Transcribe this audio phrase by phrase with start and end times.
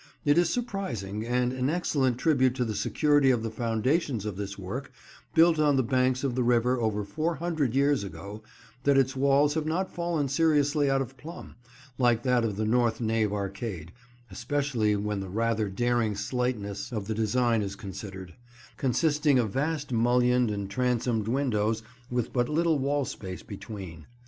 [0.25, 4.57] It is surprising, and an excellent tribute to the security of the foundations of this
[4.57, 4.91] work,
[5.35, 8.41] built on the banks of the river over four hundred years ago,
[8.81, 11.53] that its walls have not fallen seriously out of plumb,
[11.99, 13.91] like that of the north nave arcade;
[14.31, 18.33] especially when the rather daring slightness of the design is considered,
[18.77, 24.07] consisting of vast mullioned and transomed windows with but little wall space between.